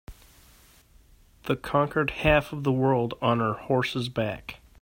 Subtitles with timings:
[1.43, 4.59] The conquered half of the world on her horse's back.